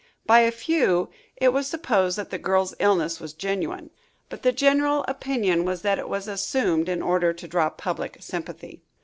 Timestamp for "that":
2.17-2.31, 5.83-5.99